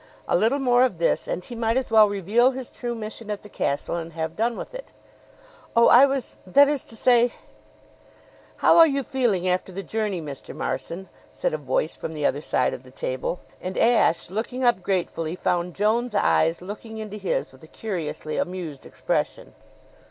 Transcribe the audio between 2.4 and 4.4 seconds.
his true mission at the castle and have